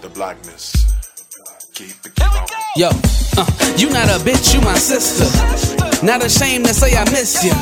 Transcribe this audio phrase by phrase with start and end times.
[0.00, 0.72] the blackness.
[1.74, 2.46] Keep it, keep on.
[2.76, 2.88] Yo,
[3.36, 5.26] uh, you not a bitch, you my sister.
[6.04, 7.52] Not ashamed to say I miss you.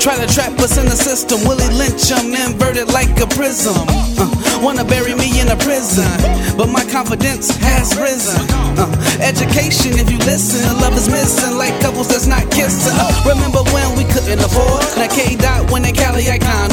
[0.00, 3.76] Try to trap us in the system, Willie Lynch, I'm inverted like a prism.
[4.16, 4.32] Uh,
[4.64, 6.08] wanna bury me in a prison,
[6.56, 8.40] but my confidence has risen.
[8.80, 8.88] Uh,
[9.20, 12.96] education, if you listen, the love is missing like couples that's not kissing.
[12.96, 16.69] Uh, remember when we couldn't afford that K dot when they Cali Icon Awards?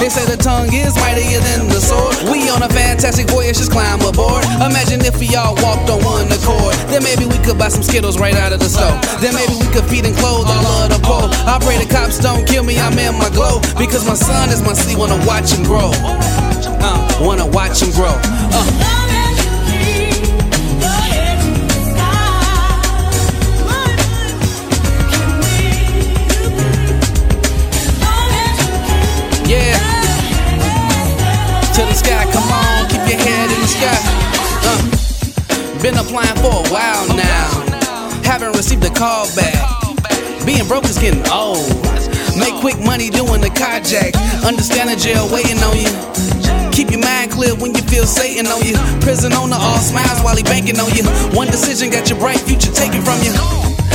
[0.00, 2.16] They say the tongue is mightier than the sword.
[2.32, 4.42] We on a fantastic voyage, just climb aboard.
[4.56, 6.72] Imagine if we all walked on one accord.
[6.88, 8.96] Then maybe we could buy some Skittles right out of the store.
[9.20, 11.28] Then maybe we could feed and clothe all of the poor.
[11.44, 13.60] I pray the cops don't kill me, I'm in my glow.
[13.76, 15.92] Because my son is my seed, wanna watch him grow.
[15.92, 18.16] Uh, wanna watch him grow.
[18.56, 19.29] Uh.
[38.50, 39.62] Haven't received a call back.
[40.44, 41.70] Being broke is getting old.
[42.34, 44.10] Make quick money doing the carjack.
[44.42, 45.86] Understand the jail waiting on you.
[46.74, 48.74] Keep your mind clear when you feel Satan on you.
[49.06, 51.06] Prison owner all smiles while he banking on you.
[51.30, 53.30] One decision got your bright future taken from you.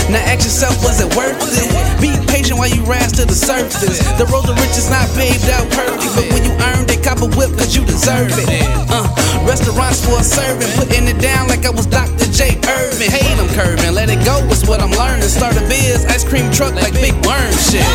[0.08, 1.68] Now ask yourself, was it worth it?
[2.00, 4.00] Be patient while you rise to the surface.
[4.16, 7.28] The road to riches not paved out perfect, but when you earned it, cop a
[7.36, 8.48] whip cause you deserve it.
[8.88, 9.04] Uh,
[9.46, 12.26] restaurants for a serving, putting it down like I was Dr.
[12.32, 12.56] J.
[12.66, 13.10] Erving.
[13.10, 15.30] Hate I'm curving, let it go is what I'm learning.
[15.30, 17.86] Start a biz, ice cream truck like Big Worm shit.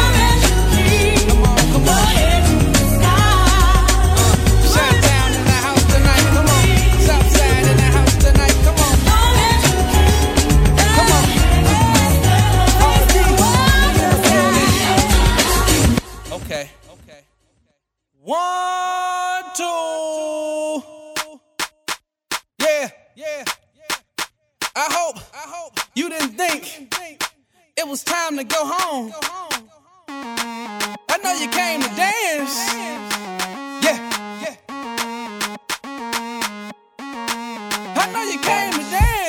[4.71, 6.65] Chi-town in the house tonight, come on.
[7.03, 8.95] Southside in the house tonight, come on.
[10.97, 11.25] Come on.
[16.43, 16.65] Okay.
[16.95, 17.21] Okay.
[18.23, 18.70] One,
[23.17, 23.45] Yeah.
[24.77, 25.17] I hope.
[25.35, 26.95] I hope you didn't think
[27.77, 29.13] it was time to go home.
[30.09, 32.73] I know you came to dance.
[33.85, 33.99] Yeah.
[34.43, 34.57] Yeah.
[37.97, 39.20] I know you came to dance.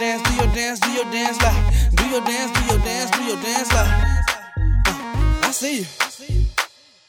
[0.00, 1.94] Dance, do your dance, do your dance like.
[1.94, 3.88] Do your dance, do your dance, do your dance like.
[4.88, 5.86] Uh, I see you.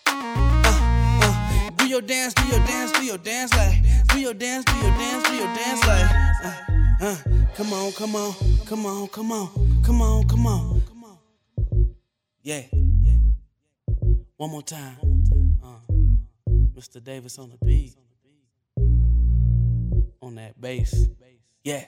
[0.07, 0.61] Uh,
[1.23, 3.77] uh, do your dance, do your dance, do your dance like.
[4.09, 6.11] Do your dance, do your dance, do your dance like.
[6.43, 7.15] Uh, uh,
[7.55, 8.33] come on, come on,
[8.65, 10.81] come on, come on, come on, come on.
[12.43, 12.63] Yeah.
[14.35, 14.97] One more time.
[15.63, 15.93] Uh,
[16.75, 17.01] Mr.
[17.01, 17.95] Davis on the beat.
[20.21, 21.07] On that bass.
[21.63, 21.85] Yeah.